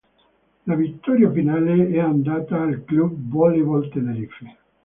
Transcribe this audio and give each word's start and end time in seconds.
La 0.65 0.73
vittoria 0.73 1.29
finale 1.31 1.89
è 1.91 1.99
andata 1.99 2.59
al 2.59 2.85
Club 2.85 3.19
Voleibol 3.29 3.87
Tenerife. 3.89 4.55